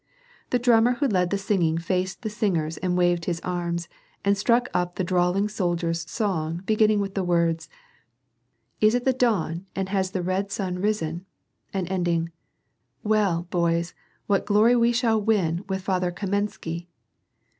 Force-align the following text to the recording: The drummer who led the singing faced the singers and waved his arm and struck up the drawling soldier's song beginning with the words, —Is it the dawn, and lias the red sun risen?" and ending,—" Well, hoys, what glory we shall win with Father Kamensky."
The 0.49 0.57
drummer 0.57 0.93
who 0.93 1.07
led 1.07 1.29
the 1.29 1.37
singing 1.37 1.77
faced 1.77 2.23
the 2.23 2.29
singers 2.31 2.77
and 2.77 2.97
waved 2.97 3.25
his 3.25 3.39
arm 3.41 3.75
and 4.25 4.35
struck 4.35 4.67
up 4.73 4.95
the 4.95 5.03
drawling 5.03 5.47
soldier's 5.47 6.09
song 6.09 6.63
beginning 6.65 6.99
with 7.01 7.13
the 7.13 7.23
words, 7.23 7.69
—Is 8.81 8.95
it 8.95 9.05
the 9.05 9.13
dawn, 9.13 9.67
and 9.75 9.87
lias 9.89 10.09
the 10.09 10.23
red 10.23 10.51
sun 10.51 10.79
risen?" 10.79 11.27
and 11.71 11.87
ending,—" 11.91 12.31
Well, 13.13 13.47
hoys, 13.53 13.93
what 14.25 14.47
glory 14.47 14.75
we 14.75 14.91
shall 14.91 15.21
win 15.21 15.63
with 15.69 15.83
Father 15.83 16.11
Kamensky." 16.11 16.87